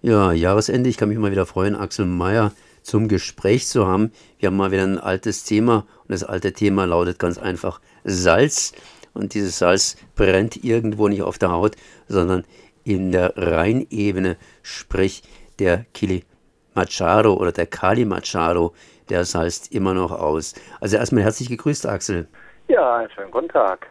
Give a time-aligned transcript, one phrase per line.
[0.00, 0.88] Ja, Jahresende.
[0.88, 2.52] Ich kann mich mal wieder freuen, Axel Mayer
[2.82, 4.12] zum Gespräch zu haben.
[4.38, 8.72] Wir haben mal wieder ein altes Thema und das alte Thema lautet ganz einfach Salz.
[9.12, 11.74] Und dieses Salz brennt irgendwo nicht auf der Haut,
[12.06, 12.44] sondern
[12.84, 15.24] in der Rheinebene, sprich
[15.58, 18.74] der Kilimanjaro oder der Kalimacharo,
[19.08, 20.54] der salzt immer noch aus.
[20.80, 22.28] Also erstmal herzlich gegrüßt, Axel.
[22.68, 23.88] Ja, einen schönen guten Tag.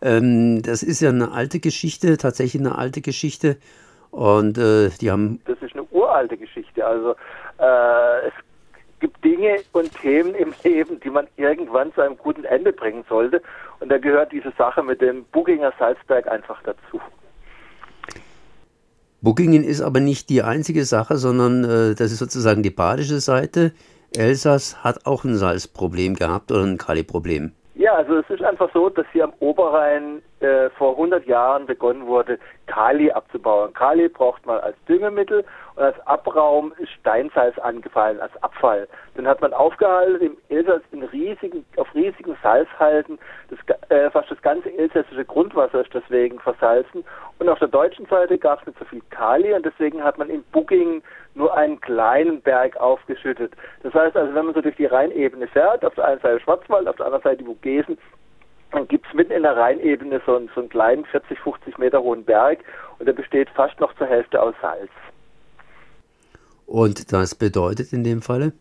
[0.00, 3.58] Ähm, das ist ja eine alte Geschichte, tatsächlich eine alte Geschichte.
[4.10, 5.40] Und äh, die haben.
[5.46, 6.84] Das ist eine uralte Geschichte.
[6.86, 7.14] Also
[7.58, 8.32] äh, es
[9.00, 13.42] gibt Dinge und Themen im Leben, die man irgendwann zu einem guten Ende bringen sollte.
[13.80, 17.00] Und da gehört diese Sache mit dem Bugginger Salzberg einfach dazu.
[19.20, 23.72] Buggingen ist aber nicht die einzige Sache, sondern äh, das ist sozusagen die badische Seite.
[24.16, 27.52] Elsass hat auch ein Salzproblem gehabt oder ein Kaliproblem.
[27.74, 32.06] Ja, also es ist einfach so, dass hier am Oberrhein äh, vor 100 Jahren begonnen
[32.06, 33.72] wurde, Kali abzubauen.
[33.72, 38.88] Kali braucht man als Düngemittel und als Abraum ist Steinsalz angefallen, als Abfall.
[39.14, 43.18] Dann hat man aufgehalten, im Elsass in riesigen, auf riesigen Salzhalten,
[43.50, 43.58] das,
[43.90, 47.04] äh, fast das ganze elsässische Grundwasser ist deswegen versalzen.
[47.38, 50.28] Und auf der deutschen Seite gab es nicht so viel Kali und deswegen hat man
[50.28, 51.02] in Bugging
[51.34, 53.52] nur einen kleinen Berg aufgeschüttet.
[53.82, 56.88] Das heißt also, wenn man so durch die Rheinebene fährt, auf der einen Seite Schwarzwald,
[56.88, 57.96] auf der anderen Seite die Vogesen,
[58.72, 62.02] dann gibt es mitten in der Rheinebene so, einen, so einen kleinen 40, 50 Meter
[62.02, 62.60] hohen Berg
[62.98, 64.90] und der besteht fast noch zur Hälfte aus Salz.
[66.66, 68.52] Und das bedeutet in dem Falle?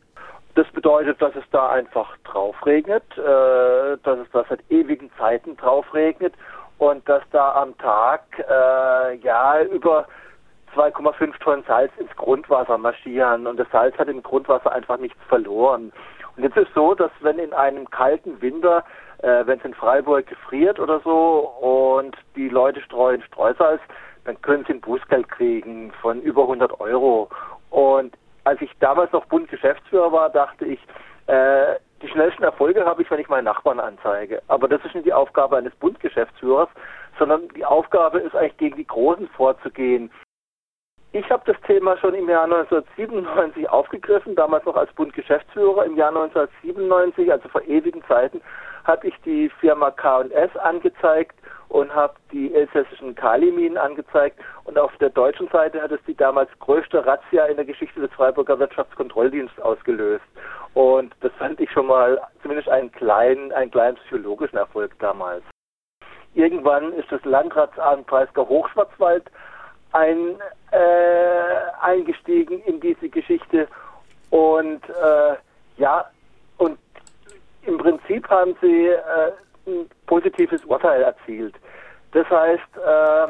[0.55, 5.58] Das bedeutet, dass es da einfach drauf regnet, äh, dass es da seit ewigen Zeiten
[5.58, 6.33] drauf regnet
[6.78, 10.08] und dass da am Tag äh, ja über
[10.73, 15.91] 2,5 Tonnen Salz ins Grundwasser marschieren und das Salz hat im Grundwasser einfach nichts verloren.
[16.35, 18.83] Und jetzt ist es so, dass wenn in einem kalten Winter
[19.19, 23.81] äh, wenn es in Freiburg gefriert oder so und die Leute streuen Streusalz,
[24.25, 27.29] dann können sie ein Bußgeld kriegen von über 100 Euro.
[27.69, 30.79] Und als ich damals noch Bundgeschäftsführer war, dachte ich,
[31.27, 34.41] äh, die schnellsten Erfolge habe ich, wenn ich meinen Nachbarn anzeige.
[34.47, 36.69] Aber das ist nicht die Aufgabe eines Bundgeschäftsführers,
[37.17, 40.11] sondern die Aufgabe ist eigentlich gegen die Großen vorzugehen.
[41.13, 45.85] Ich habe das Thema schon im Jahr 1997 aufgegriffen, damals noch als Bundgeschäftsführer.
[45.85, 48.41] Im Jahr 1997, also vor ewigen Zeiten,
[48.88, 51.36] habe ich die Firma K&S angezeigt
[51.70, 54.40] und habe die elsässischen Kaliminen angezeigt.
[54.64, 58.12] Und auf der deutschen Seite hat es die damals größte Razzia in der Geschichte des
[58.14, 60.24] Freiburger Wirtschaftskontrolldienstes ausgelöst.
[60.74, 65.44] Und das fand ich schon mal zumindest einen kleinen, einen kleinen psychologischen Erfolg damals.
[66.34, 69.30] Irgendwann ist das Landratsamt Preisker Hochschwarzwald
[69.92, 70.36] ein,
[70.72, 73.68] äh, eingestiegen in diese Geschichte
[74.30, 75.36] und äh,
[75.78, 76.06] ja,
[76.58, 76.78] und
[77.67, 79.31] im Prinzip haben sie äh,
[79.67, 81.55] ein positives Urteil erzielt.
[82.13, 83.28] Das heißt, äh,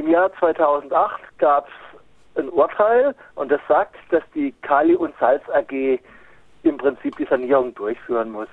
[0.00, 5.42] im Jahr 2008 gab es ein Urteil und das sagt, dass die Kali- und Salz
[5.50, 6.00] AG
[6.64, 8.48] im Prinzip die Sanierung durchführen muss.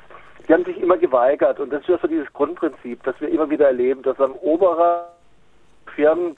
[0.48, 3.50] Die haben sich immer geweigert und das ist ja so dieses Grundprinzip, das wir immer
[3.50, 5.10] wieder erleben, dass am Oberer
[5.96, 6.36] Firmen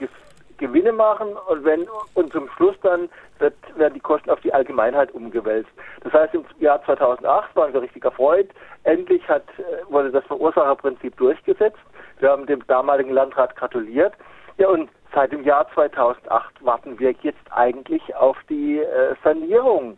[0.57, 3.09] Gewinne machen und wenn und zum Schluss dann
[3.39, 5.69] wird, werden die Kosten auf die Allgemeinheit umgewälzt.
[6.01, 8.49] Das heißt, im Jahr 2008 waren wir richtig erfreut.
[8.83, 11.79] Endlich hat, äh, wurde das Verursacherprinzip durchgesetzt.
[12.19, 14.13] Wir haben dem damaligen Landrat gratuliert.
[14.57, 19.97] Ja, und seit dem Jahr 2008 warten wir jetzt eigentlich auf die äh, Sanierung.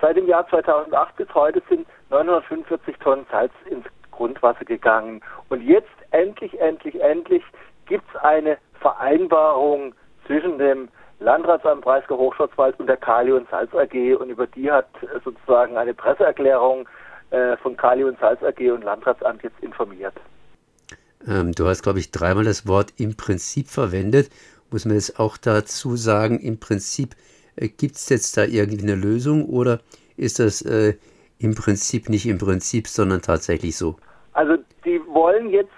[0.00, 5.20] Seit dem Jahr 2008 bis heute sind 945 Tonnen Salz ins Grundwasser gegangen.
[5.48, 7.42] Und jetzt endlich, endlich, endlich
[7.86, 9.94] gibt es eine Vereinbarung
[10.26, 14.88] zwischen dem Landratsamt Breisgau Hochschwarzwald und der Kali und Salz AG und über die hat
[15.24, 16.86] sozusagen eine Presseerklärung
[17.30, 20.12] äh, von Kali und Salz AG und Landratsamt jetzt informiert.
[21.26, 24.28] Ähm, du hast, glaube ich, dreimal das Wort im Prinzip verwendet.
[24.70, 27.14] Muss man jetzt auch dazu sagen, im Prinzip
[27.56, 29.80] äh, gibt es jetzt da irgendwie eine Lösung oder
[30.18, 30.92] ist das äh,
[31.38, 33.96] im Prinzip nicht im Prinzip, sondern tatsächlich so?
[34.34, 35.70] Also die wollen jetzt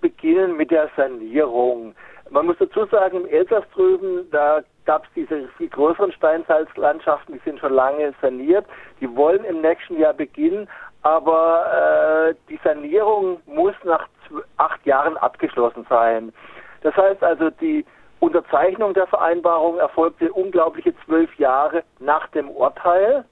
[0.00, 1.94] beginnen mit der Sanierung.
[2.30, 7.40] Man muss dazu sagen, im Elsass drüben, da gab es diese viel größeren Steinsalzlandschaften, die
[7.44, 8.66] sind schon lange saniert.
[9.00, 10.68] Die wollen im nächsten Jahr beginnen,
[11.02, 14.08] aber äh, die Sanierung muss nach
[14.56, 16.32] acht Jahren abgeschlossen sein.
[16.82, 17.84] Das heißt also, die
[18.20, 23.24] Unterzeichnung der Vereinbarung erfolgte unglaubliche zwölf Jahre nach dem Urteil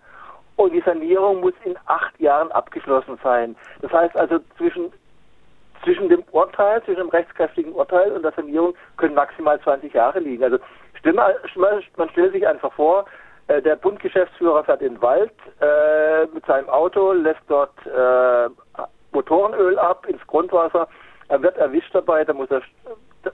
[0.57, 3.57] und die Sanierung muss in acht Jahren abgeschlossen sein.
[3.81, 4.93] Das heißt also, zwischen
[5.85, 10.43] zwischen dem Urteil, zwischen dem rechtskräftigen Urteil und der Sanierung können maximal 20 Jahre liegen.
[10.43, 10.59] Also
[11.97, 13.05] man stellt sich einfach vor,
[13.49, 18.49] äh, der Bundgeschäftsführer fährt in den Wald äh, mit seinem Auto, lässt dort äh,
[19.13, 20.89] Motorenöl ab ins Grundwasser.
[21.29, 22.63] Er wird erwischt dabei, da muss er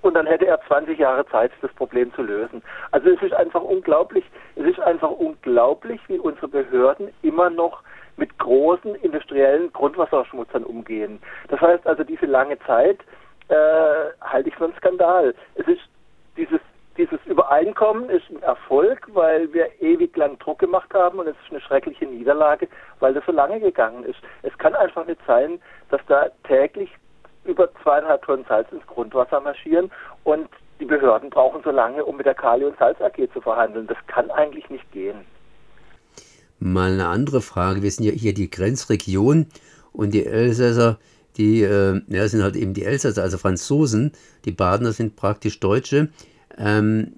[0.03, 2.63] und dann hätte er 20 Jahre Zeit, das Problem zu lösen.
[2.93, 4.25] Also es ist einfach unglaublich,
[4.55, 7.83] es ist einfach unglaublich, wie unsere Behörden immer noch
[8.17, 11.21] mit großen industriellen Grundwasserschmutzern umgehen.
[11.49, 13.01] Das heißt also, diese lange Zeit
[13.49, 13.55] äh,
[14.21, 15.35] halte ich für einen Skandal.
[15.55, 15.83] Es ist
[16.37, 16.61] dieses
[16.97, 21.51] dieses Übereinkommen ist ein Erfolg, weil wir ewig lang Druck gemacht haben und es ist
[21.51, 22.69] eine schreckliche Niederlage,
[22.99, 24.19] weil das so lange gegangen ist.
[24.43, 26.91] Es kann einfach nicht sein, dass da täglich
[27.45, 29.91] über zweieinhalb Tonnen Salz ins Grundwasser marschieren
[30.25, 30.49] und
[30.79, 33.87] die Behörden brauchen so lange, um mit der Kali- und Salz AG zu verhandeln.
[33.87, 35.25] Das kann eigentlich nicht gehen.
[36.61, 37.83] Mal eine andere Frage.
[37.83, 39.47] Wir sind ja hier die Grenzregion
[39.93, 40.99] und die Elsässer,
[41.37, 44.13] die äh, ja, sind halt eben die Elsässer, also Franzosen.
[44.45, 46.11] Die Badener sind praktisch Deutsche.
[46.59, 47.13] Ähm,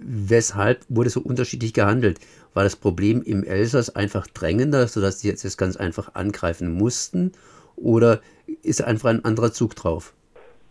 [0.00, 2.20] weshalb wurde so unterschiedlich gehandelt?
[2.54, 7.32] War das Problem im Elsass einfach drängender, sodass sie jetzt das ganz einfach angreifen mussten?
[7.76, 8.20] Oder
[8.62, 10.14] ist einfach ein anderer Zug drauf?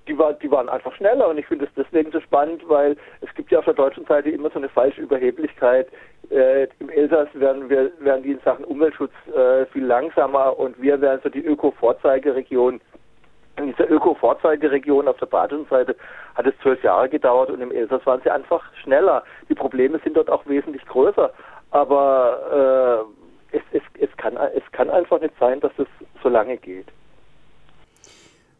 [0.07, 3.33] Die, war, die waren einfach schneller und ich finde es deswegen so spannend, weil es
[3.35, 5.87] gibt ja auf der deutschen Seite immer so eine falsche Überheblichkeit.
[6.29, 10.99] Äh, Im Elsass werden, wir, werden die in Sachen Umweltschutz äh, viel langsamer und wir
[11.01, 12.79] wären so die Öko-Vorzeigeregion
[13.57, 15.95] in dieser Öko-Vorzeigeregion auf der badischen Seite
[16.35, 19.23] hat es zwölf Jahre gedauert und im Elsass waren sie einfach schneller.
[19.49, 21.33] Die Probleme sind dort auch wesentlich größer.
[21.71, 23.07] Aber
[23.51, 25.87] äh, es, es, es, kann, es kann einfach nicht sein, dass es
[26.21, 26.87] so lange geht.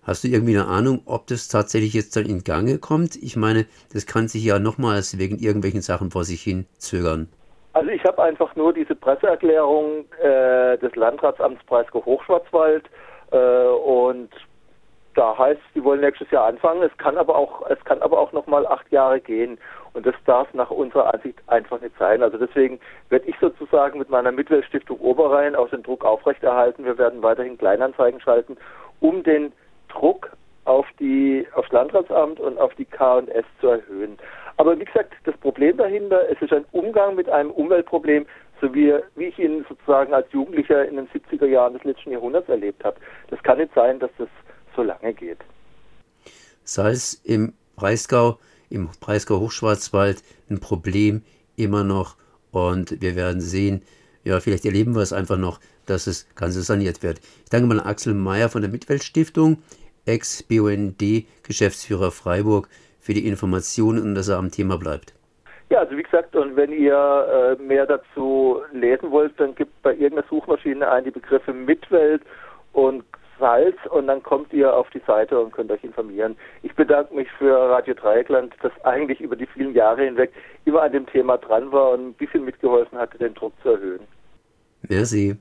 [0.08, 3.18] Hast du irgendwie eine Ahnung, ob das tatsächlich jetzt dann in Gange kommt?
[3.18, 7.28] Ich meine, das kann sich ja nochmals wegen irgendwelchen Sachen vor sich hin zögern.
[7.74, 12.86] Also ich habe einfach nur diese Presseerklärung äh, des Landratsamts Breisgau-Hochschwarzwald
[13.32, 14.30] äh, und
[15.14, 16.84] da heißt, sie wollen nächstes Jahr anfangen.
[16.84, 19.58] Es kann aber auch, es kann aber auch noch mal acht Jahre gehen.
[19.94, 22.24] Und das darf nach unserer Ansicht einfach nicht sein.
[22.24, 26.86] Also deswegen werde ich sozusagen mit meiner Mitweltstiftung Oberrhein auch den Druck aufrechterhalten.
[26.86, 28.58] Wir werden weiterhin Kleinanzeigen schalten,
[29.02, 29.52] um den
[29.90, 30.32] Druck
[30.66, 34.18] auf die, aufs Landratsamt und auf die K&S zu erhöhen.
[34.58, 38.26] Aber wie gesagt, das Problem dahinter, es ist ein Umgang mit einem Umweltproblem,
[38.60, 42.50] so wie, wie ich ihn sozusagen als Jugendlicher in den 70er Jahren des letzten Jahrhunderts
[42.50, 42.98] erlebt habe.
[43.30, 44.28] Das kann nicht sein, dass das
[44.76, 45.38] so lange geht.
[46.64, 48.40] Salz im Breisgau,
[48.70, 51.24] im Breisgau Hochschwarzwald ein Problem
[51.56, 52.18] immer noch
[52.52, 53.84] und wir werden sehen,
[54.24, 57.20] ja, vielleicht erleben wir es einfach noch, dass das Ganze saniert wird.
[57.44, 59.58] Ich danke mal Axel Mayer von der Mitweltstiftung,
[60.06, 62.70] Ex-BUND-Geschäftsführer Freiburg,
[63.00, 65.14] für die Informationen und dass er am Thema bleibt.
[65.70, 69.92] Ja, also wie gesagt, und wenn ihr äh, mehr dazu lesen wollt, dann gibt bei
[69.92, 72.22] irgendeiner Suchmaschine ein die Begriffe Mitwelt
[72.74, 73.04] und
[73.40, 76.36] Salz und dann kommt ihr auf die Seite und könnt euch informieren.
[76.64, 80.32] Ich bedanke mich für Radio Dreieckland, das eigentlich über die vielen Jahre hinweg
[80.66, 84.02] immer an dem Thema dran war und ein bisschen mitgeholfen hatte, den Druck zu erhöhen.
[84.90, 85.38] Merci.